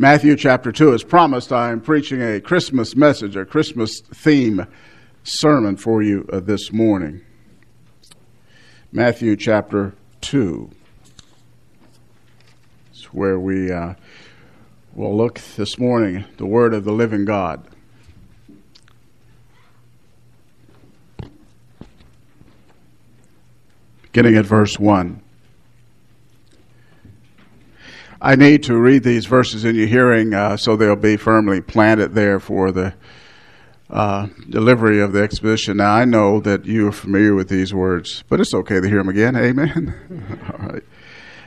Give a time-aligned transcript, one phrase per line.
[0.00, 0.94] Matthew chapter 2.
[0.94, 4.66] As promised, I am preaching a Christmas message, a Christmas theme
[5.24, 7.20] sermon for you uh, this morning.
[8.92, 9.92] Matthew chapter
[10.22, 10.70] 2.
[12.90, 13.92] It's where we uh,
[14.94, 17.62] will look this morning, the Word of the living God.
[24.00, 25.22] Beginning at verse 1.
[28.22, 32.14] I need to read these verses in your hearing uh, so they'll be firmly planted
[32.14, 32.94] there for the
[33.88, 35.78] uh, delivery of the exposition.
[35.78, 38.98] Now, I know that you are familiar with these words, but it's okay to hear
[38.98, 39.36] them again.
[39.36, 40.38] Amen.
[40.52, 40.82] All right.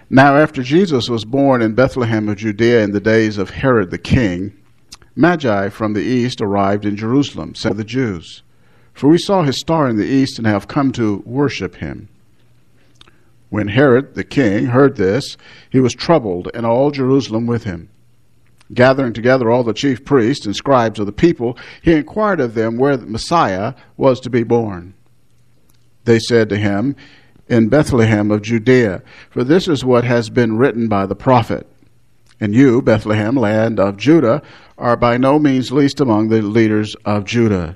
[0.09, 3.97] Now, after Jesus was born in Bethlehem of Judea in the days of Herod the
[3.99, 4.53] king,
[5.15, 8.41] Magi from the east arrived in Jerusalem, said the Jews,
[8.93, 12.09] For we saw his star in the east and have come to worship him.
[13.53, 15.37] When Herod the king heard this,
[15.69, 17.87] he was troubled, and all Jerusalem with him.
[18.73, 22.77] Gathering together all the chief priests and scribes of the people, he inquired of them
[22.77, 24.95] where the Messiah was to be born.
[26.05, 26.95] They said to him,
[27.47, 31.67] In Bethlehem of Judea, for this is what has been written by the prophet.
[32.39, 34.41] And you, Bethlehem, land of Judah,
[34.79, 37.75] are by no means least among the leaders of Judah.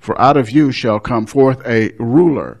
[0.00, 2.60] For out of you shall come forth a ruler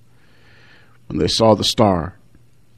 [1.11, 2.15] When they saw the star,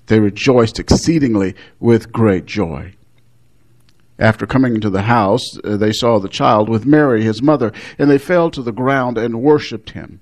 [0.07, 2.95] they rejoiced exceedingly with great joy.
[4.17, 8.09] After coming into the house, uh, they saw the child with Mary, his mother, and
[8.09, 10.19] they fell to the ground and worshipped him.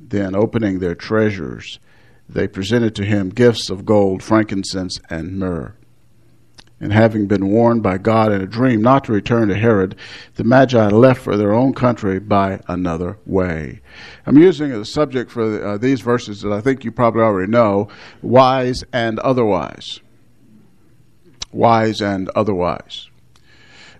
[0.00, 1.78] Then, opening their treasures,
[2.30, 5.74] they presented to him gifts of gold, frankincense, and myrrh.
[6.78, 9.96] And having been warned by God in a dream not to return to Herod,
[10.34, 13.80] the Magi left for their own country by another way.
[14.26, 17.88] I'm using a subject for uh, these verses that I think you probably already know
[18.20, 20.00] wise and otherwise.
[21.50, 23.08] Wise and otherwise.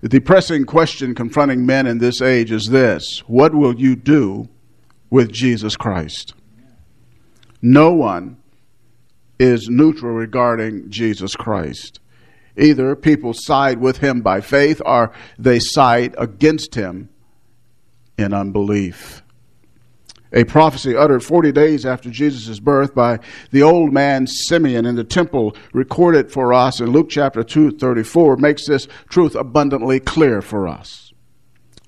[0.02, 4.48] The depressing question confronting men in this age is this What will you do
[5.08, 6.34] with Jesus Christ?
[7.62, 8.36] No one
[9.38, 12.00] is neutral regarding Jesus Christ.
[12.56, 17.08] Either people side with him by faith or they side against him
[18.16, 19.22] in unbelief.
[20.32, 23.20] A prophecy uttered 40 days after Jesus' birth by
[23.52, 28.36] the old man Simeon in the temple, recorded for us in Luke chapter 2, 34,
[28.36, 31.12] makes this truth abundantly clear for us.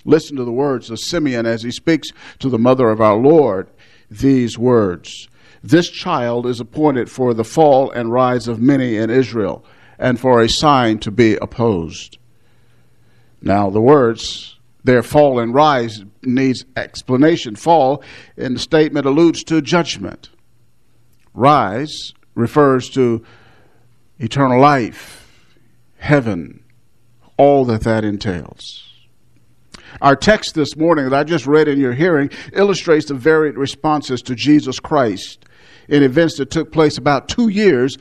[0.04, 2.08] Listen to the words of Simeon as he speaks
[2.38, 3.68] to the mother of our Lord
[4.10, 5.28] these words
[5.62, 9.64] This child is appointed for the fall and rise of many in Israel
[9.98, 12.18] and for a sign to be opposed.
[13.40, 17.56] Now, the words their fall and rise needs explanation.
[17.56, 18.02] Fall
[18.36, 20.30] in the statement alludes to judgment.
[21.34, 23.24] Rise refers to
[24.18, 25.28] eternal life,
[25.98, 26.64] heaven,
[27.36, 28.84] all that that entails.
[30.00, 34.22] Our text this morning that I just read in your hearing illustrates the varied responses
[34.22, 35.44] to Jesus Christ
[35.88, 37.98] in events that took place about two years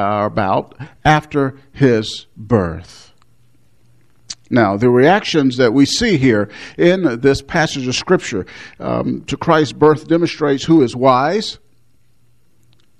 [0.00, 0.74] are about
[1.04, 3.12] after his birth.
[4.50, 8.46] Now, the reactions that we see here in this passage of Scripture
[8.80, 11.58] um, to Christ's birth demonstrates who is wise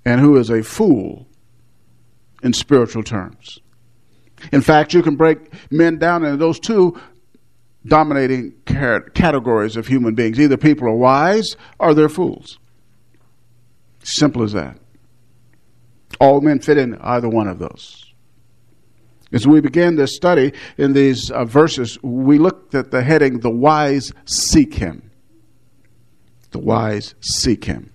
[0.05, 1.27] and who is a fool
[2.41, 3.59] in spiritual terms.
[4.51, 6.99] In fact, you can break men down into those two
[7.85, 10.39] dominating categories of human beings.
[10.39, 12.59] Either people are wise or they're fools.
[14.03, 14.77] Simple as that.
[16.19, 18.05] All men fit in either one of those.
[19.31, 23.49] As we begin this study in these uh, verses, we looked at the heading, The
[23.49, 25.11] Wise Seek Him.
[26.51, 27.91] The wise seek Him.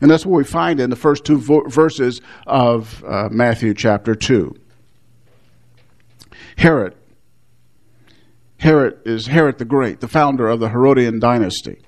[0.00, 4.14] And that's what we find in the first two vo- verses of uh, Matthew chapter
[4.14, 4.54] 2.
[6.56, 6.94] Herod.
[8.58, 11.80] Herod is Herod the Great, the founder of the Herodian dynasty.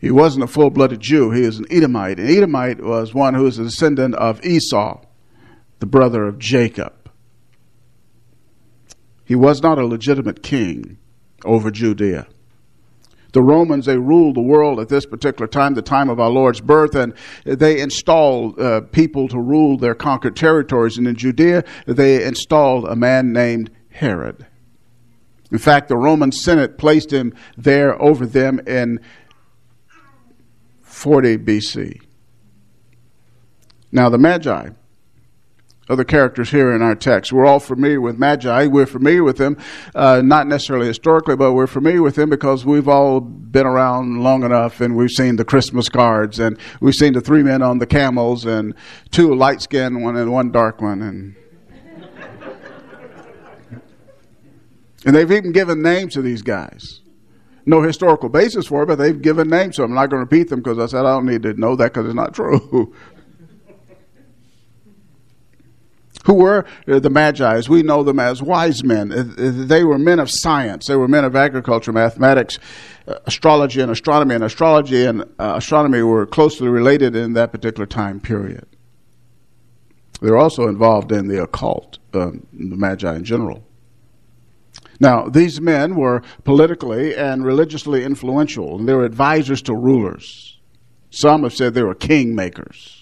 [0.00, 2.18] He wasn't a full blooded Jew, he was an Edomite.
[2.20, 5.02] An Edomite was one who was a descendant of Esau,
[5.80, 7.10] the brother of Jacob.
[9.24, 10.98] He was not a legitimate king
[11.44, 12.28] over Judea.
[13.32, 16.62] The Romans, they ruled the world at this particular time, the time of our Lord's
[16.62, 17.12] birth, and
[17.44, 20.96] they installed uh, people to rule their conquered territories.
[20.96, 24.46] And in Judea, they installed a man named Herod.
[25.50, 28.98] In fact, the Roman Senate placed him there over them in
[30.98, 32.00] 40 BC.
[33.92, 34.70] Now, the Magi
[35.88, 37.32] other characters here in our text.
[37.32, 38.66] We're all familiar with Magi.
[38.66, 39.56] We're familiar with them,
[39.94, 44.44] uh, not necessarily historically, but we're familiar with them because we've all been around long
[44.44, 47.86] enough and we've seen the Christmas cards and we've seen the three men on the
[47.86, 48.74] camels and
[49.10, 51.34] two light skinned one and one dark one and
[55.06, 57.00] and they've even given names to these guys.
[57.68, 59.90] No historical basis for it, but they've given names to them.
[59.90, 61.92] I'm not going to repeat them because I said I don't need to know that
[61.92, 62.94] because it's not true.
[66.24, 67.60] who were the Magi.
[67.68, 69.12] We know them as wise men.
[69.12, 70.86] Uh, they were men of science.
[70.86, 72.58] They were men of agriculture, mathematics,
[73.06, 74.34] uh, astrology, and astronomy.
[74.34, 78.66] And astrology and uh, astronomy were closely related in that particular time period.
[80.22, 83.62] They were also involved in the occult, um, the Magi in general.
[85.00, 90.58] Now, these men were politically and religiously influential, and they were advisors to rulers.
[91.10, 92.94] Some have said they were king makers.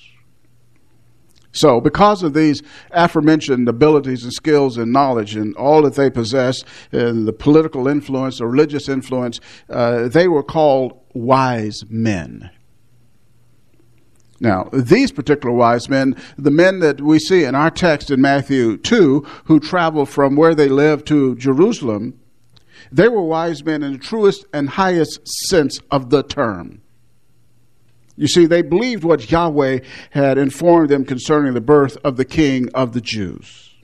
[1.53, 6.63] So, because of these aforementioned abilities and skills and knowledge and all that they possess,
[6.93, 9.41] and the political influence, the religious influence,
[9.71, 12.51] uh, they were called wise men.
[14.39, 18.77] Now, these particular wise men, the men that we see in our text in Matthew
[18.77, 22.19] 2, who traveled from where they lived to Jerusalem,
[22.93, 26.83] they were wise men in the truest and highest sense of the term.
[28.17, 29.81] You see, they believed what Yahweh
[30.11, 33.75] had informed them concerning the birth of the king of the Jews.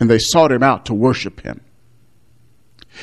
[0.00, 1.60] And they sought him out to worship him.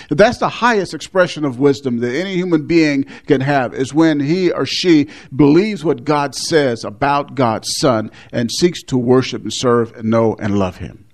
[0.10, 4.52] That's the highest expression of wisdom that any human being can have is when he
[4.52, 9.96] or she believes what God says about God's Son and seeks to worship and serve
[9.96, 11.06] and know and love him.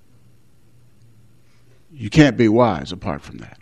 [1.91, 3.57] You can't be wise apart from that.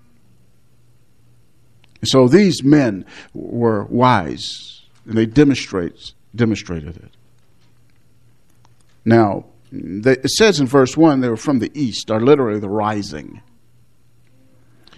[2.04, 7.12] So these men were wise and they demonstrates, demonstrated it.
[9.04, 13.42] Now, it says in verse 1 they were from the east, or literally the rising.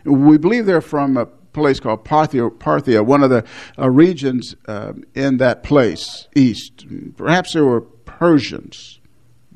[0.05, 3.45] We believe they're from a place called Parthia, Parthia one of the
[3.77, 6.85] uh, regions uh, in that place, east.
[7.17, 8.99] Perhaps they were Persians.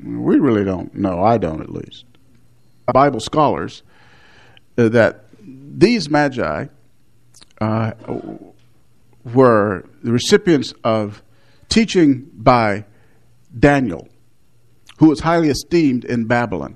[0.04, 1.24] We really don't know.
[1.24, 2.06] I don't, at least.
[2.94, 3.84] Bible scholars
[4.78, 6.68] uh, that these magi
[7.62, 7.92] uh,
[9.34, 11.24] were the recipients of
[11.70, 12.86] teaching by
[13.58, 14.08] Daniel,
[14.98, 16.76] who was highly esteemed in Babylon.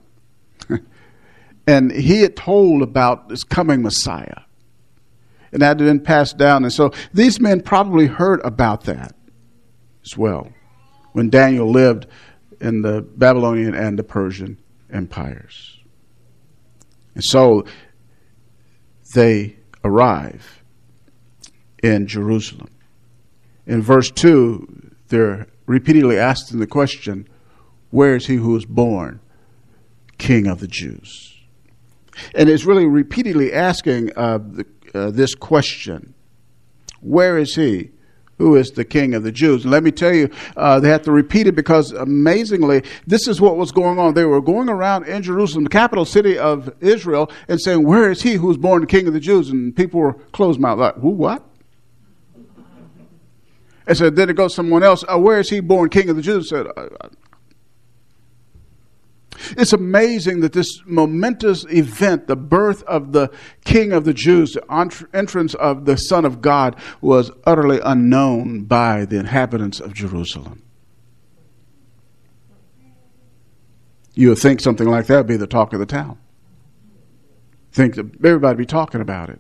[1.70, 4.42] And he had told about this coming Messiah.
[5.52, 6.64] And that had been passed down.
[6.64, 9.16] And so these men probably heard about that
[10.04, 10.50] as well
[11.12, 12.08] when Daniel lived
[12.60, 14.58] in the Babylonian and the Persian
[14.92, 15.78] empires.
[17.14, 17.66] And so
[19.14, 20.64] they arrive
[21.84, 22.72] in Jerusalem.
[23.68, 27.28] In verse 2, they're repeatedly asking the question,
[27.92, 29.20] Where is he who was born
[30.18, 31.29] King of the Jews?
[32.36, 36.14] And is really repeatedly asking uh, the, uh, this question
[37.02, 37.92] Where is he?
[38.38, 39.64] Who is the king of the Jews?
[39.64, 43.42] And let me tell you, uh, they have to repeat it because amazingly, this is
[43.42, 44.14] what was going on.
[44.14, 48.22] They were going around in Jerusalem, the capital city of Israel, and saying, Where is
[48.22, 49.50] he who was born the king of the Jews?
[49.50, 51.44] And people were closed mouthed, like, Who, what?
[53.90, 56.22] And said, then it goes someone else, oh, where is he born king of the
[56.22, 56.50] Jews?
[56.50, 56.68] said,
[59.58, 63.32] it's amazing that this momentous event, the birth of the
[63.64, 69.06] King of the Jews, the entrance of the Son of God, was utterly unknown by
[69.06, 70.64] the inhabitants of Jerusalem.
[74.14, 76.18] You would think something like that would be the talk of the town.
[77.72, 79.40] Think that everybody would be talking about it.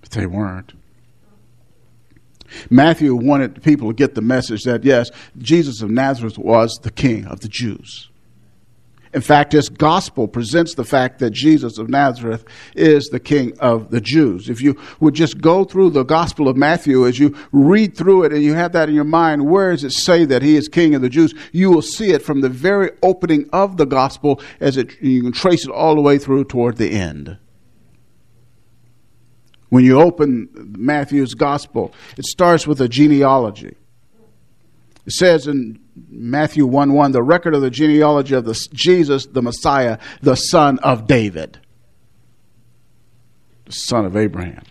[0.00, 0.72] But they weren't.
[2.70, 7.24] Matthew wanted people to get the message that, yes, Jesus of Nazareth was the king
[7.26, 8.10] of the Jews.
[9.14, 13.90] In fact, his gospel presents the fact that Jesus of Nazareth is the king of
[13.90, 14.48] the Jews.
[14.48, 18.32] If you would just go through the gospel of Matthew, as you read through it
[18.32, 20.94] and you have that in your mind, where does it say that he is king
[20.94, 21.34] of the Jews?
[21.52, 25.32] You will see it from the very opening of the gospel as it, you can
[25.32, 27.36] trace it all the way through toward the end.
[29.68, 33.76] When you open Matthew's gospel, it starts with a genealogy.
[35.04, 39.42] It says in Matthew 1 1, the record of the genealogy of the, Jesus, the
[39.42, 41.58] Messiah, the son of David,
[43.66, 44.62] the son of Abraham.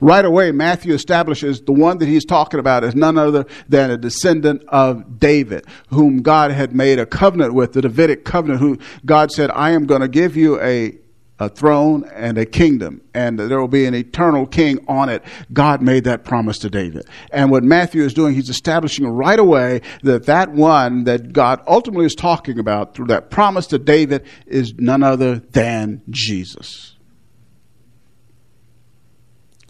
[0.00, 3.96] Right away, Matthew establishes the one that he's talking about is none other than a
[3.96, 9.30] descendant of David, whom God had made a covenant with, the Davidic covenant, who God
[9.30, 10.98] said, I am going to give you a,
[11.44, 15.22] a throne and a kingdom, and there will be an eternal king on it.
[15.52, 17.06] God made that promise to David.
[17.30, 22.06] And what Matthew is doing, he's establishing right away that that one that God ultimately
[22.06, 26.96] is talking about through that promise to David is none other than Jesus.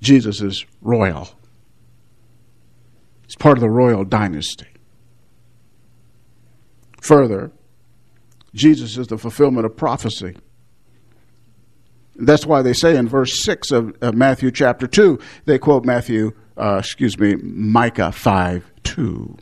[0.00, 1.28] Jesus is royal.
[3.26, 4.66] He's part of the royal dynasty.
[7.00, 7.52] Further,
[8.54, 10.36] Jesus is the fulfillment of prophecy.
[12.16, 16.32] That's why they say in verse 6 of, of Matthew chapter 2, they quote Matthew,
[16.56, 19.36] uh, excuse me, Micah 5 2.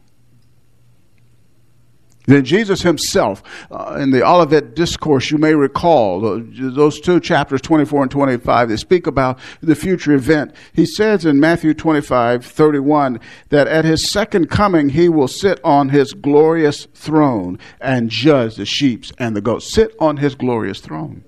[2.27, 7.61] Then Jesus himself, uh, in the Olivet Discourse, you may recall, uh, those two chapters,
[7.61, 10.55] 24 and 25, they speak about the future event.
[10.73, 15.89] He says in Matthew 25, 31, that at his second coming, he will sit on
[15.89, 19.73] his glorious throne and judge the sheep and the goats.
[19.73, 21.25] Sit on his glorious throne.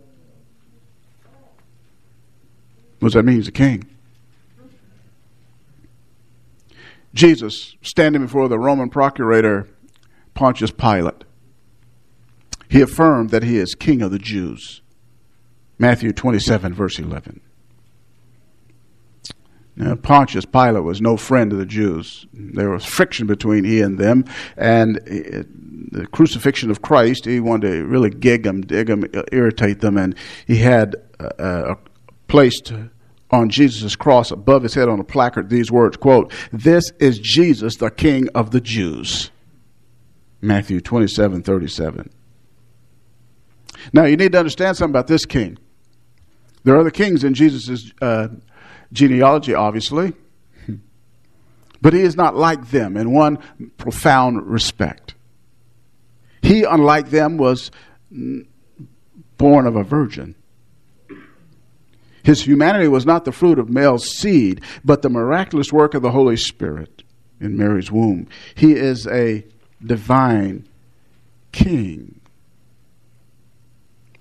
[3.05, 3.37] What does that mean?
[3.37, 3.85] He's a king.
[7.13, 9.69] Jesus, standing before the Roman procurator,
[10.33, 11.25] Pontius Pilate.
[12.71, 14.81] He affirmed that he is king of the Jews.
[15.79, 17.43] Matthew 27, verse 11.
[19.77, 22.27] Now, Pontius Pilate was no friend of the Jews.
[22.33, 24.25] There was friction between he and them,
[24.57, 29.99] and the crucifixion of Christ, he wanted to really gig them, dig them, irritate them,
[29.99, 31.75] and he had uh, uh
[32.29, 32.73] placed
[33.35, 37.77] on Jesus' cross above his head on a placard these words, quote, This is Jesus,
[37.77, 39.31] the King of the Jews.
[40.41, 42.11] Matthew 27 37.
[43.93, 45.59] Now, you need to understand something about this king.
[46.63, 48.29] There are other kings in Jesus' uh,
[48.93, 50.15] genealogy, obviously,
[51.83, 53.39] but he is not like them in one
[53.77, 55.15] profound respect.
[56.43, 57.71] He, unlike them, was
[59.37, 60.35] born of a virgin.
[62.25, 66.11] His humanity was not the fruit of male seed, but the miraculous work of the
[66.11, 67.03] Holy Spirit
[67.39, 68.27] in Mary's womb.
[68.55, 69.45] He is a
[69.85, 70.67] divine
[71.53, 72.21] king.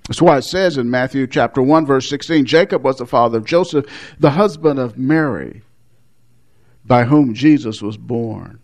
[0.08, 3.46] That's why it says in Matthew chapter 1 verse 16, Jacob was the father of
[3.46, 3.86] Joseph,
[4.20, 5.62] the husband of Mary,
[6.84, 8.60] by whom Jesus was born,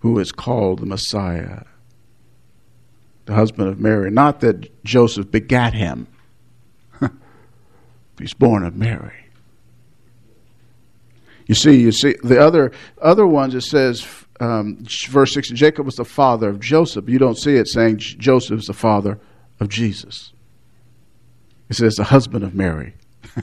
[0.00, 1.62] who is called the Messiah.
[3.26, 4.10] The husband of Mary.
[4.10, 6.08] Not that Joseph begat him.
[8.20, 9.26] He's born of Mary.
[11.46, 14.06] You see, you see the other other ones it says
[14.40, 17.08] um, verse 6 Jacob was the father of Joseph.
[17.08, 19.18] You don't see it saying Joseph is the father
[19.58, 20.32] of Jesus.
[21.68, 22.94] It says the husband of Mary,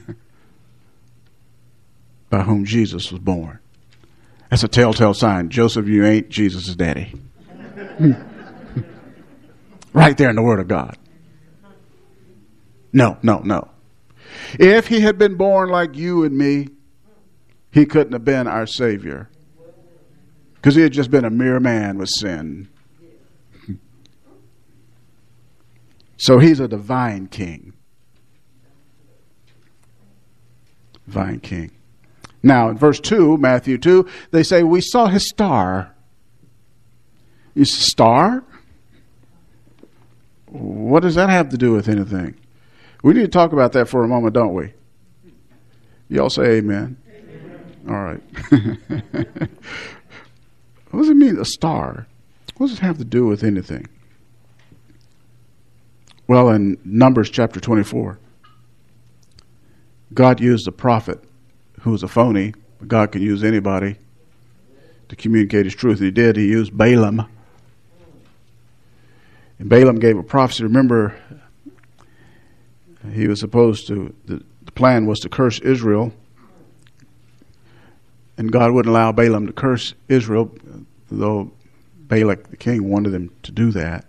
[2.30, 3.58] by whom Jesus was born.
[4.50, 5.50] That's a telltale sign.
[5.50, 7.14] Joseph, you ain't Jesus' daddy.
[9.92, 10.96] right there in the Word of God.
[12.92, 13.68] No, no, no.
[14.54, 16.68] If he had been born like you and me,
[17.70, 19.28] he couldn't have been our Savior
[20.54, 22.68] because he had just been a mere man with sin.
[26.18, 27.72] So he's a divine king.
[31.06, 31.70] Divine king.
[32.42, 35.94] Now, in verse 2, Matthew 2, they say, We saw his star.
[37.54, 38.44] His star?
[40.46, 42.34] What does that have to do with anything?
[43.02, 44.72] We need to talk about that for a moment, don't we?
[46.08, 46.96] Y'all say amen.
[47.08, 47.76] amen.
[47.88, 49.48] All right.
[50.90, 52.06] What does it mean, a star?
[52.56, 53.86] What does it have to do with anything?
[56.26, 58.18] Well, in Numbers chapter 24,
[60.14, 61.22] God used a prophet
[61.80, 62.54] who was a phony.
[62.86, 63.96] God can use anybody
[65.08, 66.00] to communicate his truth.
[66.00, 66.36] He did.
[66.36, 67.26] He used Balaam.
[69.58, 70.64] And Balaam gave a prophecy.
[70.64, 71.18] Remember,
[73.12, 76.12] he was supposed to, the, the plan was to curse Israel
[78.38, 80.50] and God wouldn't allow Balaam to curse Israel,
[81.10, 81.50] though
[81.98, 84.06] Balak the king wanted him to do that.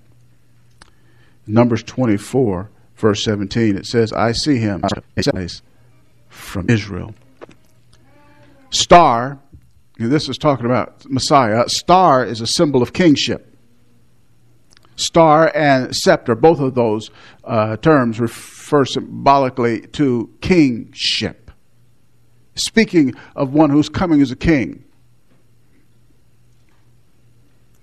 [1.47, 4.83] Numbers 24, verse 17, it says, I see him
[6.29, 7.15] from Israel.
[8.69, 9.39] Star,
[9.97, 13.48] this is talking about Messiah, star is a symbol of kingship.
[14.99, 17.09] Star and scepter, both of those
[17.43, 21.49] uh, terms refer symbolically to kingship
[22.59, 24.83] speaking of one who's coming as a king.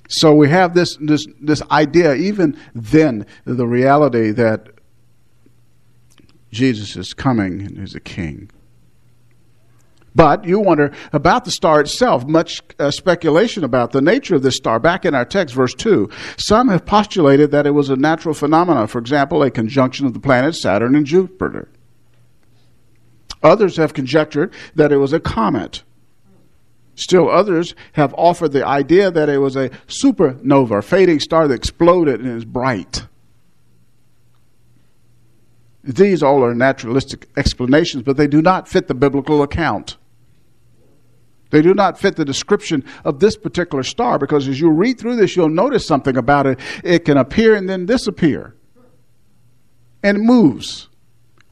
[0.09, 4.69] So we have this, this, this idea, even then, the reality that
[6.53, 8.51] Jesus is coming and is a king.
[10.17, 14.57] But you wonder about the star itself, much uh, speculation about the nature of this
[14.57, 14.81] star.
[14.81, 16.09] Back in our text, verse 2,
[16.39, 20.19] some have postulated that it was a natural phenomenon, for example, a conjunction of the
[20.19, 21.69] planets Saturn and Jupiter.
[23.43, 25.83] Others have conjectured that it was a comet.
[26.95, 31.55] Still others have offered the idea that it was a supernova, a fading star that
[31.55, 33.07] exploded and is bright.
[35.85, 39.99] These all are naturalistic explanations, but they do not fit the biblical account.
[41.57, 45.17] They do not fit the description of this particular star because as you read through
[45.17, 46.61] this, you'll notice something about it.
[46.85, 48.55] It can appear and then disappear.
[50.03, 50.91] And it moves.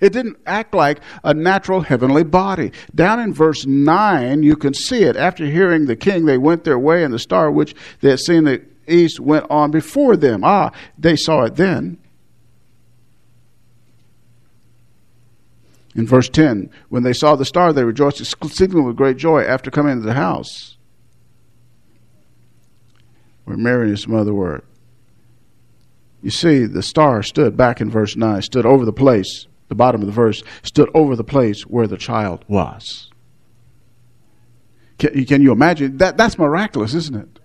[0.00, 2.70] It didn't act like a natural heavenly body.
[2.94, 5.16] Down in verse 9, you can see it.
[5.16, 8.36] After hearing the king, they went their way, and the star which they had seen
[8.36, 10.44] in the east went on before them.
[10.44, 11.96] Ah, they saw it then.
[15.94, 19.70] In verse 10, when they saw the star, they rejoiced exceedingly with great joy after
[19.70, 20.74] coming into the house
[23.44, 24.64] where Mary and his mother were.
[26.22, 30.00] You see, the star stood back in verse 9, stood over the place, the bottom
[30.00, 33.10] of the verse, stood over the place where the child was.
[34.98, 35.98] Can, can you imagine?
[35.98, 37.40] That, that's miraculous, isn't it?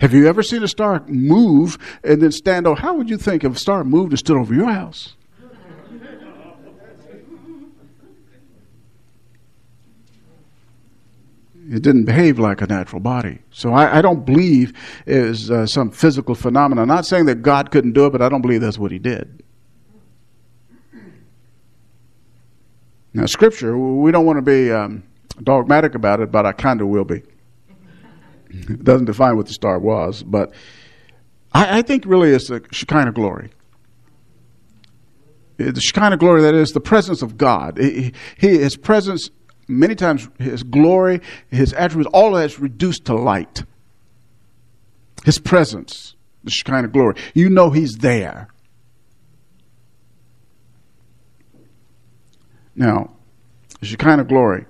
[0.00, 2.80] Have you ever seen a star move and then stand over?
[2.80, 5.14] How would you think if a star moved and stood over your house?
[11.70, 13.38] It didn't behave like a natural body.
[13.50, 14.72] So I, I don't believe
[15.06, 16.82] it was uh, some physical phenomenon.
[16.82, 18.98] I'm not saying that God couldn't do it, but I don't believe that's what he
[18.98, 19.42] did.
[23.14, 25.02] Now, Scripture, we don't want to be um,
[25.42, 27.22] dogmatic about it, but I kind of will be.
[28.50, 30.52] it doesn't define what the star was, but
[31.52, 33.50] I, I think really it's the Shekinah glory.
[35.58, 37.78] The Shekinah glory, that is the presence of God.
[37.78, 39.30] He, he, his presence
[39.78, 43.64] many times his glory, his attributes, all of that's reduced to light.
[45.24, 46.14] His presence,
[46.44, 47.16] the Shekinah glory.
[47.34, 48.48] You know he's there.
[52.74, 53.10] Now,
[53.80, 54.66] the Shekinah glory.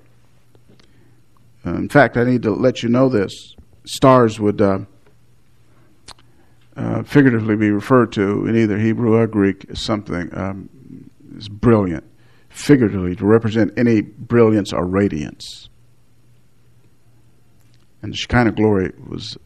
[1.64, 3.54] Uh, in fact, I need to let you know this.
[3.84, 4.80] Stars would uh,
[6.76, 10.68] uh, figuratively be referred to in either Hebrew or Greek as something um,
[11.36, 12.04] is brilliant
[12.52, 15.68] figuratively to represent any brilliance or radiance.
[18.02, 19.36] And the Shekinah glory was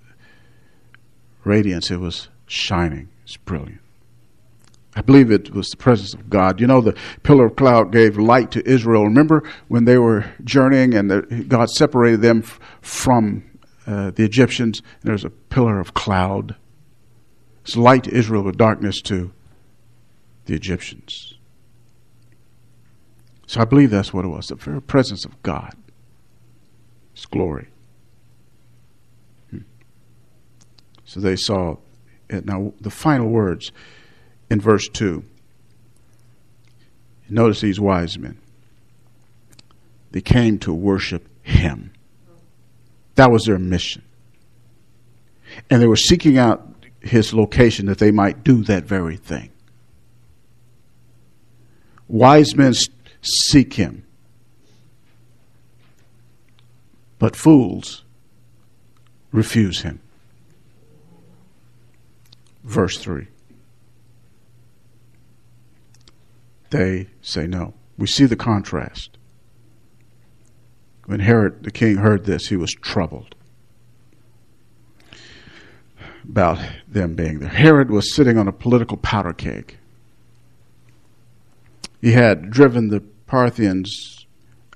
[1.45, 3.81] radiance, it was shining, it's brilliant.
[4.97, 6.59] I believe it was the presence of God.
[6.59, 9.05] You know, the pillar of cloud gave light to Israel.
[9.05, 13.45] Remember when they were journeying and the, God separated them f- from
[13.87, 14.81] uh, the Egyptians?
[15.03, 16.57] There's a pillar of cloud.
[17.63, 19.33] It's light to Israel, but darkness to
[20.47, 21.36] the Egyptians.
[23.47, 25.75] So I believe that's what it was the very presence of God,
[27.15, 27.69] His glory.
[29.51, 29.59] Hmm.
[31.05, 31.77] So they saw
[32.29, 32.45] it.
[32.45, 33.71] Now, the final words
[34.51, 35.23] in verse 2.
[37.29, 38.39] Notice these wise men.
[40.11, 41.93] They came to worship Him.
[43.15, 44.03] That was their mission.
[45.71, 46.69] And they were seeking out
[47.01, 49.51] His location that they might do that very thing.
[52.09, 52.73] Wise men
[53.27, 54.05] seek him.
[57.19, 58.05] But fools
[59.33, 60.01] refuse him.
[62.65, 63.29] Verse 3.
[66.71, 67.75] They say no.
[67.97, 69.17] We see the contrast.
[71.07, 73.35] When Herod the king heard this, he was troubled
[76.29, 76.59] about
[76.89, 77.49] them being there.
[77.49, 79.77] Herod was sitting on a political powder keg.
[82.01, 84.27] He had driven the Parthians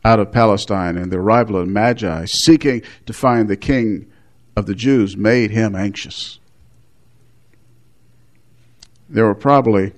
[0.05, 4.11] out of Palestine, and the arrival of Magi seeking to find the king
[4.57, 6.39] of the Jews made him anxious.
[9.09, 9.93] There were probably,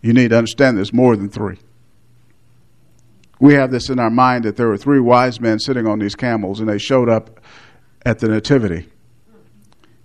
[0.00, 1.58] you need to understand this, more than three.
[3.40, 6.14] We have this in our mind that there were three wise men sitting on these
[6.14, 7.40] camels, and they showed up
[8.04, 8.88] at the Nativity.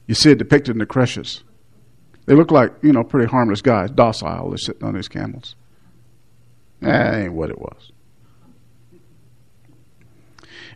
[0.07, 1.43] You see it depicted in the creches.
[2.25, 4.49] They look like, you know, pretty harmless guys, docile.
[4.49, 5.55] They're sitting on these camels.
[6.83, 7.91] That ain't what it was.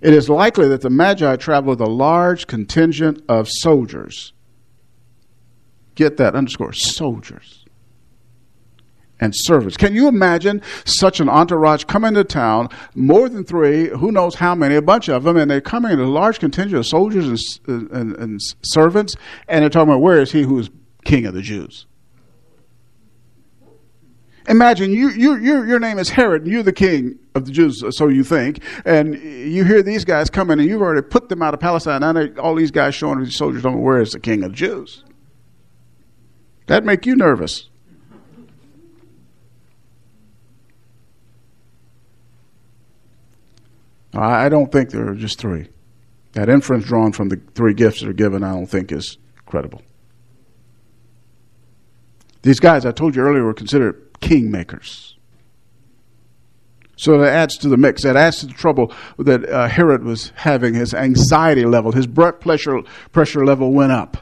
[0.01, 4.33] It is likely that the Magi traveled with a large contingent of soldiers.
[5.95, 7.65] Get that underscore soldiers
[9.19, 9.77] and servants.
[9.77, 14.53] Can you imagine such an entourage coming to town, more than three, who knows how
[14.53, 17.89] many, a bunch of them, and they're coming in a large contingent of soldiers and,
[17.91, 19.15] and, and servants,
[19.47, 20.69] and they're talking about where is he who is
[21.03, 21.87] king of the Jews?
[24.47, 27.83] Imagine you, you, you, your name is Herod, and you're the king of the Jews,
[27.95, 31.53] so you think, and you hear these guys coming, and you've already put them out
[31.53, 31.99] of Palestine.
[31.99, 34.55] Now all these guys showing these soldiers don't know where is the king of the
[34.55, 35.03] Jews.
[36.67, 37.69] That make you nervous.
[44.13, 45.67] I don't think there are just three.
[46.31, 49.81] That inference drawn from the three gifts that are given, I don't think is credible.
[52.41, 55.13] These guys, I told you earlier, were considered kingmakers.
[56.97, 58.03] So that adds to the mix.
[58.03, 60.73] That adds to the trouble that uh, Herod was having.
[60.73, 64.17] His anxiety level, his blood pressure, pressure level went up.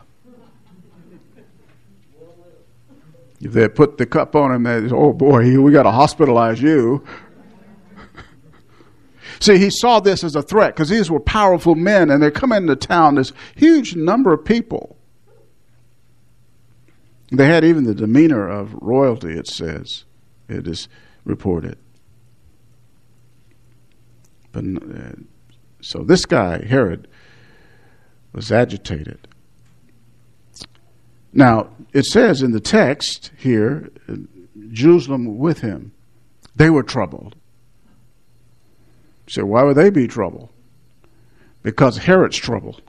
[3.39, 7.05] If they put the cup on him, they oh boy, we got to hospitalize you.
[9.39, 12.63] See, he saw this as a threat because these were powerful men and they're coming
[12.63, 14.94] into town, this huge number of people.
[17.35, 20.05] They had even the demeanor of royalty, it says.
[20.47, 20.87] It is
[21.23, 21.77] reported.
[24.51, 25.15] But uh,
[25.81, 27.07] so this guy, Herod,
[28.31, 29.27] was agitated.
[31.33, 33.89] Now, it says in the text here,
[34.71, 35.91] Jerusalem with him,
[36.55, 37.35] they were troubled.
[39.27, 40.49] So why would they be troubled?
[41.61, 42.79] Because Herod's trouble.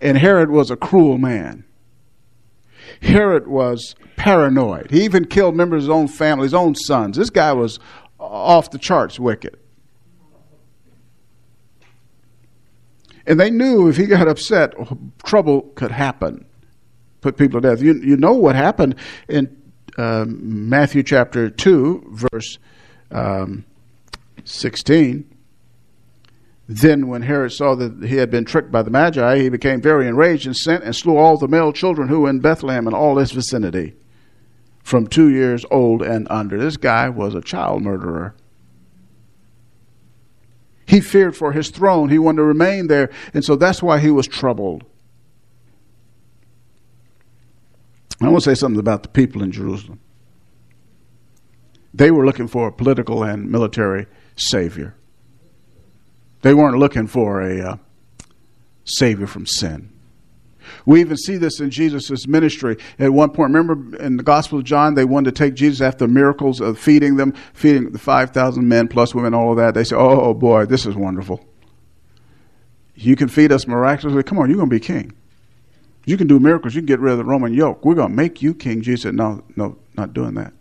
[0.00, 1.64] And Herod was a cruel man.
[3.02, 4.90] Herod was paranoid.
[4.90, 7.16] He even killed members of his own family, his own sons.
[7.16, 7.78] This guy was
[8.18, 9.58] off the charts wicked.
[13.26, 14.74] And they knew if he got upset,
[15.24, 16.46] trouble could happen,
[17.20, 17.82] put people to death.
[17.82, 18.94] You, you know what happened
[19.28, 19.54] in
[19.98, 22.58] uh, Matthew chapter 2, verse
[23.10, 23.64] um,
[24.44, 25.35] 16.
[26.68, 30.08] Then, when Herod saw that he had been tricked by the Magi, he became very
[30.08, 33.18] enraged and sent and slew all the male children who were in Bethlehem and all
[33.18, 33.94] its vicinity,
[34.82, 36.58] from two years old and under.
[36.58, 38.34] This guy was a child murderer.
[40.86, 42.08] He feared for his throne.
[42.08, 44.84] He wanted to remain there, and so that's why he was troubled.
[48.20, 50.00] I want to say something about the people in Jerusalem.
[51.92, 54.96] They were looking for a political and military savior.
[56.42, 57.76] They weren't looking for a uh,
[58.84, 59.90] savior from sin.
[60.84, 62.76] We even see this in Jesus' ministry.
[62.98, 66.06] At one point, remember in the Gospel of John, they wanted to take Jesus after
[66.08, 69.74] miracles of feeding them, feeding the 5,000 men plus women, all of that.
[69.74, 71.44] They said, oh, boy, this is wonderful.
[72.94, 74.22] You can feed us miraculously.
[74.22, 75.12] Come on, you're going to be king.
[76.04, 76.74] You can do miracles.
[76.74, 77.84] You can get rid of the Roman yoke.
[77.84, 78.80] We're going to make you king.
[78.80, 80.52] Jesus said, no, no, not doing that.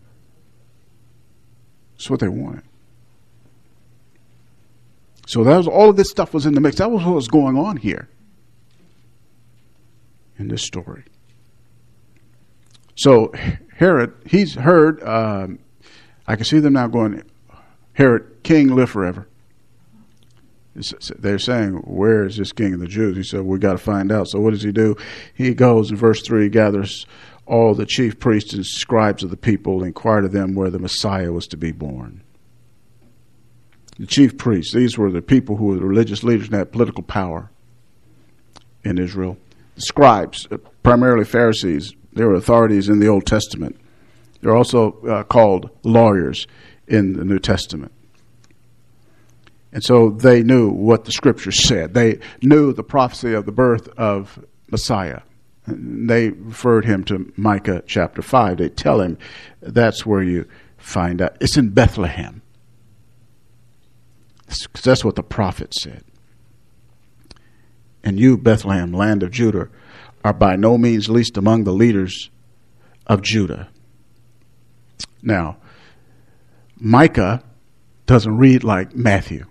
[1.93, 2.63] That's what they wanted.
[5.25, 6.77] So that was all of this stuff was in the mix.
[6.77, 8.07] That was what was going on here
[10.37, 11.03] in this story.
[12.95, 13.33] So
[13.77, 15.03] Herod, he's heard.
[15.03, 15.59] Um,
[16.27, 17.23] I can see them now going,
[17.93, 19.27] Herod, King, live forever.
[21.17, 23.15] They're saying, Where is this king of the Jews?
[23.15, 24.27] He said, We got to find out.
[24.27, 24.95] So what does he do?
[25.33, 27.05] He goes in verse 3, gathers
[27.45, 31.31] all the chief priests and scribes of the people, inquired of them where the Messiah
[31.31, 32.24] was to be born
[33.99, 34.73] the chief priests.
[34.73, 37.49] These were the people who were the religious leaders and had political power
[38.83, 39.37] in Israel.
[39.75, 43.79] The scribes, uh, primarily Pharisees, they were authorities in the Old Testament.
[44.41, 46.47] They're also uh, called lawyers
[46.87, 47.91] in the New Testament.
[49.73, 51.93] And so they knew what the scriptures said.
[51.93, 54.39] They knew the prophecy of the birth of
[54.71, 55.21] Messiah.
[55.67, 58.57] They referred him to Micah chapter 5.
[58.57, 59.17] They tell him
[59.61, 61.35] that's where you find out.
[61.41, 62.41] It's in Bethlehem.
[64.63, 66.03] Because that's what the prophet said.
[68.03, 69.69] And you, Bethlehem, land of Judah,
[70.23, 72.29] are by no means least among the leaders
[73.07, 73.69] of Judah.
[75.21, 75.57] Now,
[76.77, 77.43] Micah
[78.05, 79.45] doesn't read like Matthew.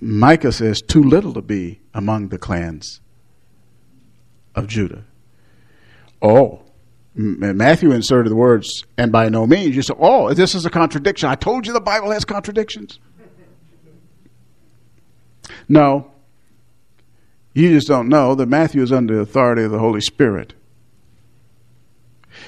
[0.00, 3.00] Micah says, too little to be among the clans
[4.54, 5.04] of Judah.
[6.22, 6.62] Oh,
[7.14, 9.76] Matthew inserted the words, and by no means.
[9.76, 11.28] You say, oh, this is a contradiction.
[11.28, 12.98] I told you the Bible has contradictions.
[15.68, 16.10] No.
[17.52, 20.54] You just don't know that Matthew is under the authority of the Holy Spirit.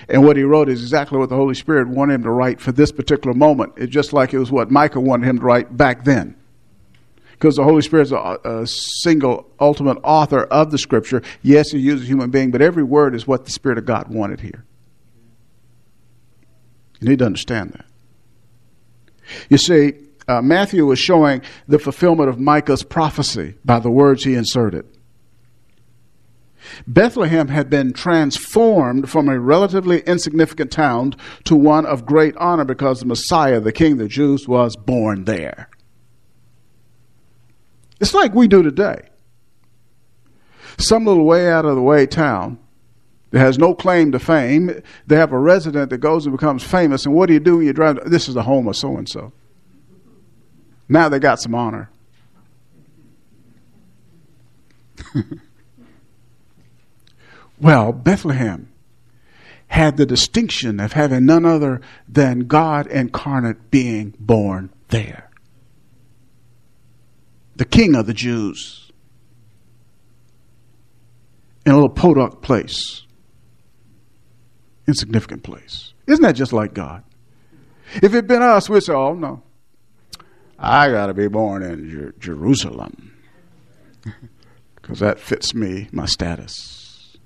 [0.08, 2.72] And what he wrote is exactly what the Holy Spirit wanted him to write for
[2.72, 3.74] this particular moment.
[3.76, 6.36] It's just like it was what Micah wanted him to write back then.
[7.32, 11.22] Because the Holy Spirit is a, a, single ultimate author of the Scripture.
[11.42, 14.08] Yes, he uses a human being, but every word is what the Spirit of God
[14.08, 14.64] wanted here.
[17.00, 17.84] You need to understand that.
[19.48, 19.94] You see,
[20.28, 24.86] uh, Matthew was showing the fulfillment of Micah's prophecy by the words he inserted.
[26.86, 33.00] Bethlehem had been transformed from a relatively insignificant town to one of great honor because
[33.00, 35.68] the Messiah, the King of the Jews, was born there.
[38.00, 39.08] It's like we do today.
[40.78, 42.58] Some little way out of the way town
[43.30, 44.82] that has no claim to fame.
[45.06, 47.04] They have a resident that goes and becomes famous.
[47.04, 48.10] And what do you do when you drive?
[48.10, 49.32] This is the home of so and so.
[50.92, 51.88] Now they got some honor.
[57.58, 58.70] well, Bethlehem
[59.68, 65.30] had the distinction of having none other than God incarnate being born there.
[67.56, 68.92] The king of the Jews.
[71.64, 73.06] In a little podunk place.
[74.86, 75.94] Insignificant place.
[76.06, 77.02] Isn't that just like God?
[77.94, 79.42] If it had been us, we'd say, oh, no.
[80.62, 83.12] I got to be born in Jer- Jerusalem
[84.76, 87.18] because that fits me, my status.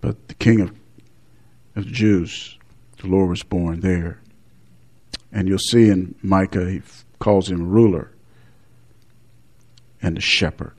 [0.00, 0.70] But the king of,
[1.76, 2.58] of the Jews,
[2.98, 4.22] the Lord was born there.
[5.30, 6.82] And you'll see in Micah, he
[7.18, 8.10] calls him ruler
[10.00, 10.74] and the shepherd,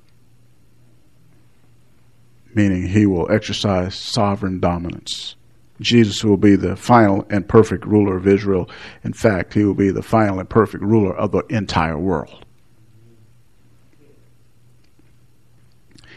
[2.54, 5.36] meaning he will exercise sovereign dominance
[5.82, 8.70] Jesus will be the final and perfect ruler of Israel.
[9.04, 12.46] In fact, he will be the final and perfect ruler of the entire world.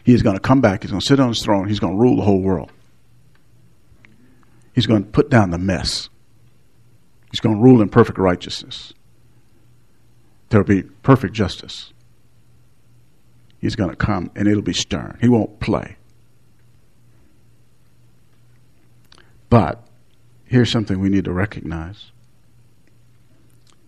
[0.05, 0.83] He is going to come back.
[0.83, 1.69] He's going to sit on his throne.
[1.69, 2.73] He's going to rule the whole world.
[4.75, 6.09] He's going to put down the mess.
[7.31, 8.95] He's going to rule in perfect righteousness.
[10.49, 11.93] There will be perfect justice.
[13.61, 15.19] He's going to come and it'll be stern.
[15.21, 15.98] He won't play.
[19.49, 19.83] But
[20.45, 22.11] here's something we need to recognize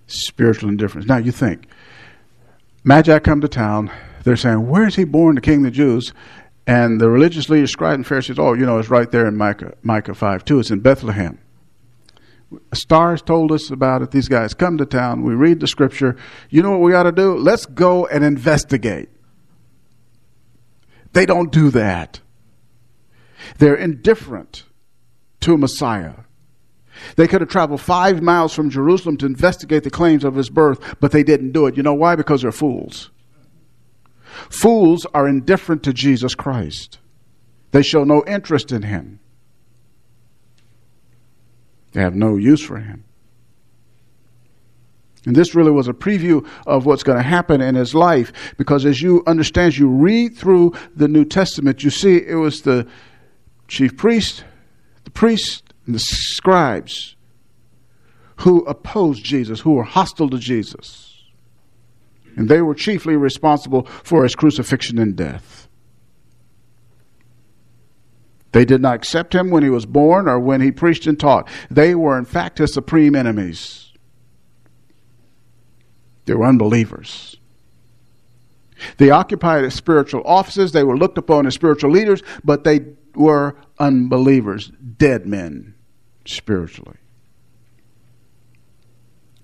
[0.07, 1.07] spiritual indifference.
[1.07, 1.69] Now, you think,
[2.85, 3.91] Magi come to town,
[4.25, 6.13] they're saying, Where is he born, the king of the Jews?
[6.67, 9.75] And the religious leaders, scribes and Pharisees, oh, you know, it's right there in Micah,
[9.83, 10.61] Micah 5 2.
[10.61, 11.39] It's in Bethlehem.
[12.75, 14.11] Stars told us about it.
[14.11, 15.23] These guys come to town.
[15.23, 16.17] We read the scripture.
[16.49, 17.37] You know what we got to do?
[17.37, 19.09] Let's go and investigate.
[21.13, 22.21] They don't do that.
[23.59, 24.65] They're indifferent
[25.41, 26.15] to Messiah.
[27.17, 30.97] They could have traveled five miles from Jerusalem to investigate the claims of his birth,
[31.01, 31.77] but they didn't do it.
[31.77, 32.17] You know why?
[32.17, 33.11] Because they're fools.
[34.49, 36.99] Fools are indifferent to Jesus Christ,
[37.73, 39.21] they show no interest in him,
[41.93, 43.05] they have no use for him.
[45.27, 48.87] And this really was a preview of what's going to happen in his life because
[48.87, 52.87] as you understand, as you read through the New Testament, you see it was the
[53.69, 54.45] chief priest
[55.11, 57.17] the priests and the scribes
[58.37, 61.25] who opposed Jesus, who were hostile to Jesus.
[62.37, 65.69] And they were chiefly responsible for his crucifixion and death.
[68.53, 71.49] They did not accept him when he was born or when he preached and taught.
[71.71, 73.93] They were, in fact, his supreme enemies.
[76.25, 77.37] They were unbelievers.
[78.97, 80.73] They occupied his spiritual offices.
[80.73, 85.75] They were looked upon as spiritual leaders, but they were unbelievers, dead men
[86.25, 86.99] spiritually.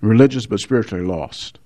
[0.00, 1.58] Religious but spiritually lost.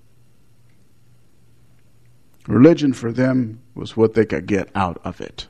[2.46, 5.48] Religion for them was what they could get out of it.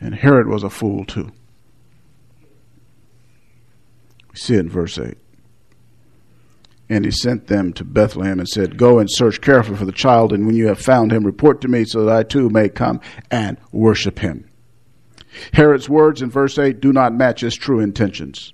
[0.00, 1.30] And Herod was a fool too.
[4.30, 5.16] We see it in verse 8.
[6.92, 10.30] And he sent them to Bethlehem and said, Go and search carefully for the child,
[10.30, 13.00] and when you have found him, report to me so that I too may come
[13.30, 14.50] and worship him.
[15.54, 18.52] Herod's words in verse 8 do not match his true intentions.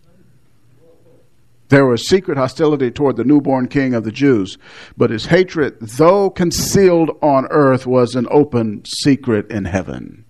[1.69, 4.57] There was secret hostility toward the newborn king of the Jews,
[4.97, 10.25] but his hatred, though concealed on earth, was an open secret in heaven.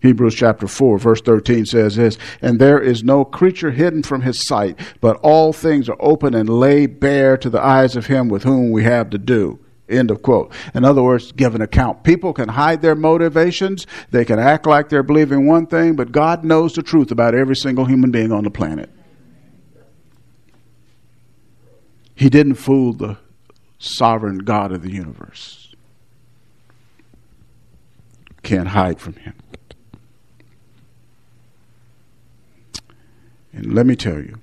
[0.00, 4.46] Hebrews chapter 4, verse 13 says this, and there is no creature hidden from his
[4.46, 8.44] sight, but all things are open and lay bare to the eyes of him with
[8.44, 9.58] whom we have to do.
[9.88, 10.52] End of quote.
[10.74, 12.04] In other words, give an account.
[12.04, 13.86] People can hide their motivations.
[14.10, 17.56] They can act like they're believing one thing, but God knows the truth about every
[17.56, 18.90] single human being on the planet.
[22.14, 23.16] He didn't fool the
[23.78, 25.74] sovereign God of the universe.
[28.42, 29.34] Can't hide from him.
[33.58, 34.38] And let me tell you,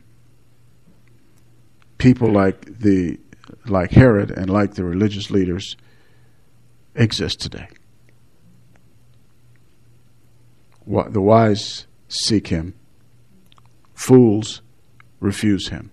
[1.97, 3.17] people like the
[3.65, 5.78] like Herod and like the religious leaders
[6.95, 7.69] exist today.
[10.86, 12.73] The wise seek him,
[13.93, 14.62] fools
[15.21, 15.91] refuse him.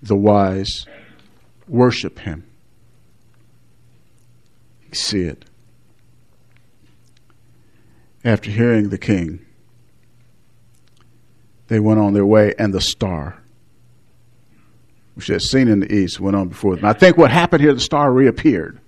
[0.00, 0.86] The wise
[1.66, 2.46] worship him.
[4.92, 5.44] See it.
[8.24, 9.44] After hearing the king,
[11.70, 13.40] they went on their way, and the star,
[15.14, 16.84] which they had seen in the east, went on before them.
[16.84, 18.80] I think what happened here, the star reappeared.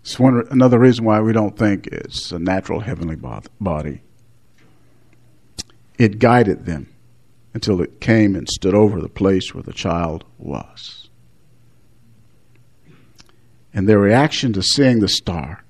[0.00, 3.16] It's one another reason why we don't think it's a natural heavenly
[3.60, 4.00] body.
[5.98, 6.88] It guided them
[7.52, 11.10] until it came and stood over the place where the child was.
[13.74, 15.61] And their reaction to seeing the star,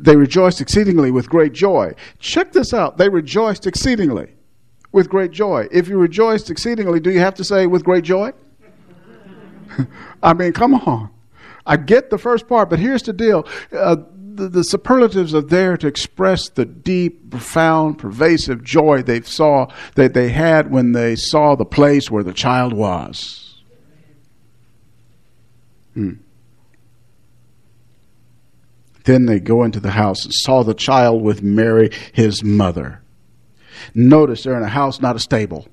[0.00, 1.94] they rejoiced exceedingly with great joy.
[2.18, 2.98] Check this out.
[2.98, 4.34] They rejoiced exceedingly
[4.92, 5.68] with great joy.
[5.70, 8.32] If you rejoiced exceedingly, do you have to say with great joy?
[10.22, 11.10] I mean, come on.
[11.66, 13.46] I get the first part, but here's the deal.
[13.72, 13.96] Uh,
[14.34, 20.14] the, the, superlatives are there to express the deep, profound, pervasive joy they saw that
[20.14, 23.62] they had when they saw the place where the child was.
[25.94, 26.12] Hmm.
[29.08, 33.00] Then they go into the house and saw the child with Mary, his mother.
[33.94, 35.66] Notice they're in a house, not a stable.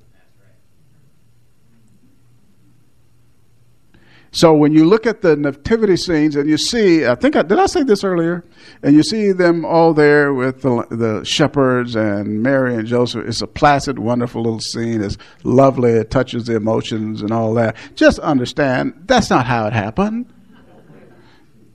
[4.30, 7.58] So when you look at the nativity scenes and you see, I think I, did
[7.58, 8.42] I say this earlier?
[8.82, 13.28] And you see them all there with the, the shepherds and Mary and Joseph.
[13.28, 15.02] It's a placid, wonderful little scene.
[15.02, 15.90] It's lovely.
[15.90, 17.76] It touches the emotions and all that.
[17.96, 20.32] Just understand that's not how it happened.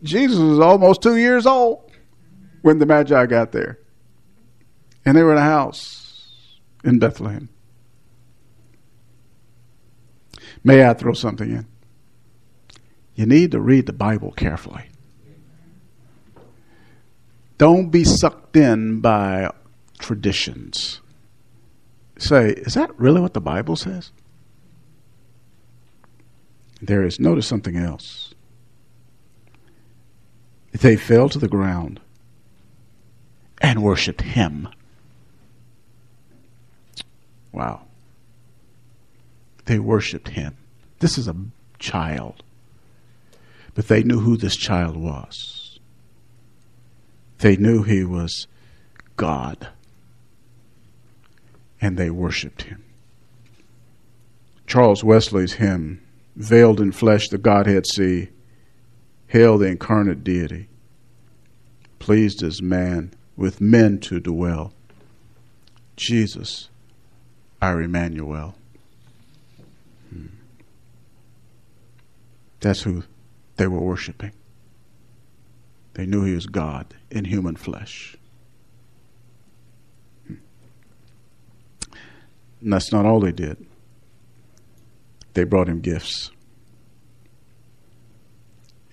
[0.04, 1.92] Jesus was almost two years old
[2.62, 3.80] when the Magi got there,
[5.06, 7.50] and they were in a house in Bethlehem.
[10.64, 11.68] May I throw something in?
[13.16, 14.86] You need to read the Bible carefully.
[17.58, 19.52] Don't be sucked in by
[20.00, 21.02] traditions.
[22.18, 24.12] Say, is that really what the Bible says?
[26.82, 28.31] There is, notice something else.
[30.72, 32.00] They fell to the ground
[33.62, 34.68] and worshiped him.
[37.52, 37.82] Wow.
[39.66, 40.58] They worshiped him.
[41.00, 41.36] This is a
[41.78, 42.44] child.
[43.74, 45.80] But they knew who this child was.
[47.40, 48.48] They knew he was
[49.18, 49.70] God.
[51.80, 52.84] And they worshiped him.
[54.68, 56.02] Charles Wesley's hymn,
[56.36, 58.30] Veiled in Flesh, the Godhead See,
[59.32, 60.68] Hail the incarnate deity,
[62.00, 64.74] pleased as man with men to dwell.
[65.96, 66.68] Jesus,
[67.62, 68.56] our Emmanuel.
[70.10, 70.26] Hmm.
[72.60, 73.04] That's who
[73.56, 74.34] they were worshiping.
[75.94, 78.18] They knew he was God in human flesh.
[80.28, 80.34] Hmm.
[82.60, 83.66] And that's not all they did.
[85.36, 86.32] They brought him gifts.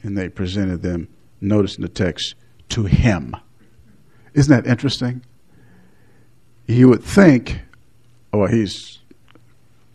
[0.02, 1.08] And they presented them,
[1.40, 2.34] notice in the text,
[2.70, 3.34] to him.
[4.34, 5.24] Isn't that interesting?
[6.66, 7.60] You would think,
[8.32, 8.98] oh, he's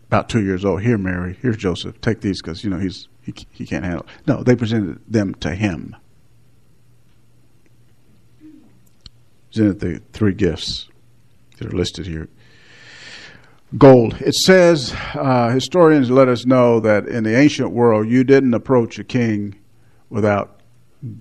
[0.06, 0.82] about two years old.
[0.82, 1.38] Here, Mary.
[1.40, 2.00] Here's Joseph.
[2.00, 4.02] Take these because, you know, he's he, he can't handle.
[4.02, 4.26] It.
[4.26, 5.96] No, they presented them to him.
[9.50, 10.88] Presented the three gifts
[11.58, 12.28] that are listed here.
[13.78, 14.20] Gold.
[14.20, 18.98] It says, uh, historians let us know that in the ancient world, you didn't approach
[18.98, 19.56] a king
[20.10, 20.60] without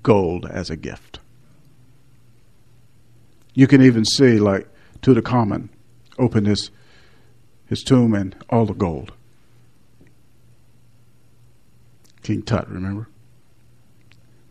[0.02, 1.20] gold as a gift.
[3.54, 4.68] You can even see, like
[5.02, 5.70] Tutankhamun,
[6.18, 6.72] open his
[7.66, 9.14] his tomb and all the gold.
[12.22, 13.10] King Tut, remember?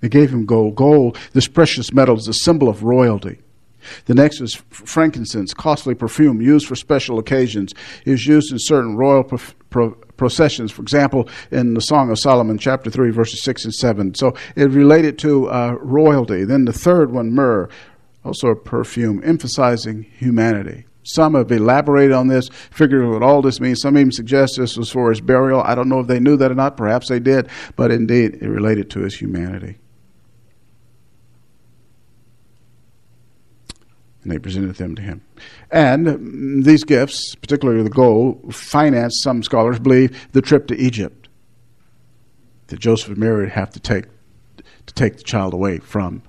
[0.00, 0.74] They gave him gold.
[0.74, 3.38] Gold, this precious metal, is a symbol of royalty.
[4.06, 7.72] The next is frankincense, costly perfume used for special occasions.
[8.04, 9.38] It is used in certain royal pro-
[9.70, 10.70] pro- processions.
[10.72, 14.14] For example, in the Song of Solomon, chapter 3, verses 6 and 7.
[14.14, 16.44] So it related to uh, royalty.
[16.44, 17.68] Then the third one, myrrh,
[18.24, 20.86] also a perfume, emphasizing humanity.
[21.04, 23.80] Some have elaborated on this, figured what all this means.
[23.80, 25.60] Some even suggest this was for his burial.
[25.62, 26.76] I don't know if they knew that or not.
[26.76, 29.78] Perhaps they did, but indeed it related to his humanity.
[34.22, 35.22] And they presented them to him.
[35.70, 41.28] And these gifts, particularly the gold, financed, some scholars believe, the trip to Egypt
[42.68, 44.06] that Joseph and Mary would have to take
[44.86, 46.22] to take the child away from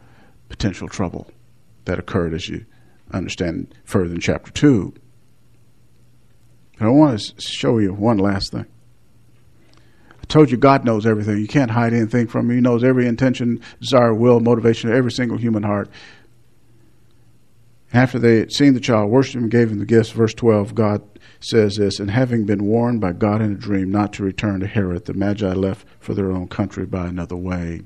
[0.50, 1.32] potential trouble
[1.86, 2.66] that occurred as you
[3.12, 4.94] understand further in chapter 2.
[6.80, 8.66] And I want to show you one last thing.
[10.22, 11.38] I told you God knows everything.
[11.38, 12.56] You can't hide anything from him.
[12.58, 15.90] He knows every intention, desire, will, motivation of every single human heart.
[17.94, 20.74] After they had seen the child, worshipped him, and gave him the gifts, verse 12,
[20.74, 21.04] God
[21.40, 24.68] says this, and having been warned by God in a dream not to return to
[24.68, 27.82] Herod, the Magi left for their own country by another way.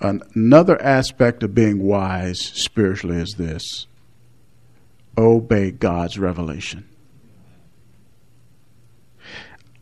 [0.00, 3.86] Another aspect of being wise spiritually is this
[5.16, 6.88] obey God's revelation.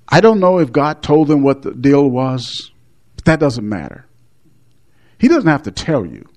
[0.09, 2.71] I don't know if God told them what the deal was,
[3.17, 4.07] but that doesn't matter.
[5.19, 6.29] He doesn't have to tell you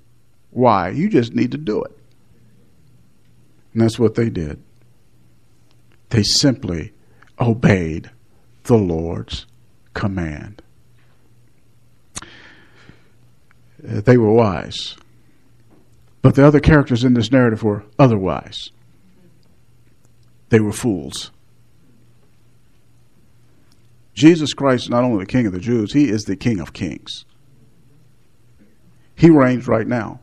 [0.50, 1.97] why, you just need to do it.
[3.74, 4.62] And that's what they did.
[6.10, 6.94] They simply
[7.40, 8.10] obeyed
[8.64, 9.46] the Lord's
[9.94, 10.62] command.
[13.88, 14.96] Uh, they were wise.
[16.22, 18.72] But the other characters in this narrative were otherwise.
[20.50, 21.32] They were fools.
[24.14, 26.74] Jesus Christ is not only the King of the Jews, He is the King of
[26.74, 27.26] kings.
[29.16, 30.20] He reigns right now.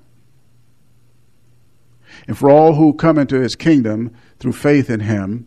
[2.26, 5.46] And for all who come into His kingdom through faith in Him,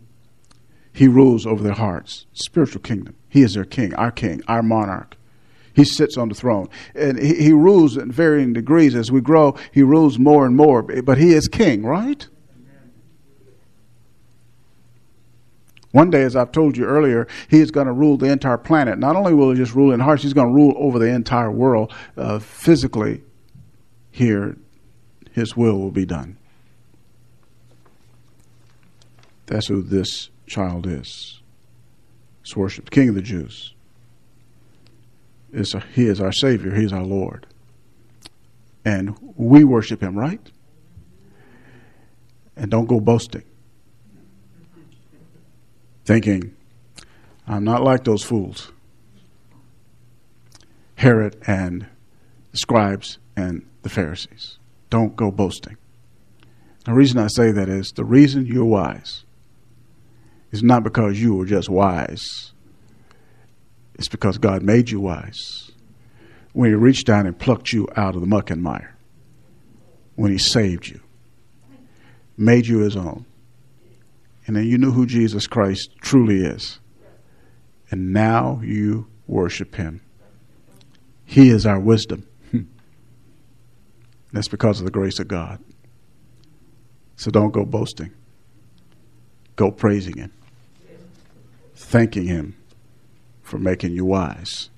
[0.92, 2.26] He rules over their hearts.
[2.32, 3.14] Spiritual kingdom.
[3.28, 5.16] He is their King, our King, our monarch.
[5.74, 6.68] He sits on the throne.
[6.94, 8.96] And he, he rules in varying degrees.
[8.96, 10.82] As we grow, He rules more and more.
[10.82, 12.26] But He is King, right?
[15.92, 18.98] One day, as I've told you earlier, he is going to rule the entire planet.
[18.98, 21.50] Not only will he just rule in hearts, he's going to rule over the entire
[21.50, 23.22] world uh, physically.
[24.10, 24.56] Here,
[25.32, 26.37] his will will be done.
[29.48, 31.40] That's who this child is.
[32.42, 33.74] It's worshiped, King of the Jews.
[35.52, 36.74] Is he is our Savior.
[36.74, 37.46] He is our Lord.
[38.84, 40.40] And we worship him, right?
[42.56, 43.42] And don't go boasting
[46.08, 46.56] thinking,
[47.46, 48.72] I'm not like those fools.
[50.94, 51.86] Herod and
[52.50, 54.58] the scribes and the Pharisees.
[54.88, 55.76] Don't go boasting.
[56.86, 59.26] The reason I say that is the reason you're wise
[60.50, 62.52] is not because you were just wise,
[63.94, 65.70] it's because God made you wise.
[66.52, 68.96] When He reached down and plucked you out of the muck and mire,
[70.16, 71.00] when He saved you,
[72.36, 73.26] made you His own
[74.48, 76.80] and then you knew who Jesus Christ truly is.
[77.90, 80.00] And now you worship him.
[81.26, 82.26] He is our wisdom.
[82.50, 82.62] Hmm.
[84.32, 85.62] That's because of the grace of God.
[87.16, 88.10] So don't go boasting.
[89.56, 90.32] Go praising him.
[91.78, 92.56] Thanking him
[93.40, 94.68] for making you wise.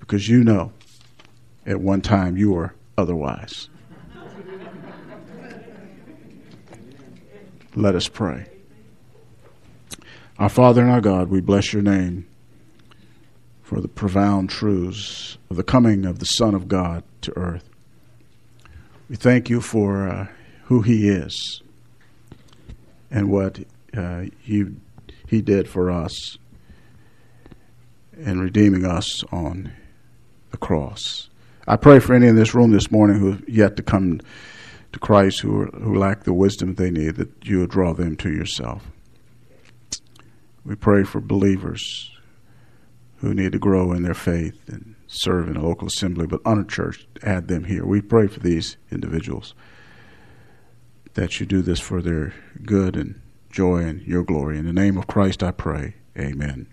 [0.00, 0.72] Because you know
[1.66, 3.68] at one time you were otherwise.
[7.74, 8.46] Let us pray.
[10.38, 12.26] Our Father and our God, we bless your name
[13.62, 17.68] for the profound truths of the coming of the Son of God to earth.
[19.08, 20.28] We thank you for uh,
[20.64, 21.62] who he is
[23.10, 23.58] and what
[23.96, 24.66] uh, he,
[25.32, 26.36] he did for us
[28.18, 29.72] in redeeming us on
[30.50, 31.30] the cross.
[31.66, 34.20] I pray for any in this room this morning who have yet to come
[34.92, 38.14] to Christ, who, are, who lack the wisdom they need, that you would draw them
[38.16, 38.90] to yourself.
[40.66, 42.10] We pray for believers
[43.20, 47.06] who need to grow in their faith and serve in a local assembly, but unchurched,
[47.22, 47.86] add them here.
[47.86, 49.54] We pray for these individuals
[51.14, 52.34] that you do this for their
[52.66, 53.21] good and
[53.52, 54.58] joy and your glory.
[54.58, 55.94] In the name of Christ I pray.
[56.18, 56.66] Amen.